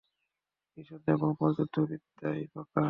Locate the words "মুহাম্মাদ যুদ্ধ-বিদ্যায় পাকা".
1.21-2.79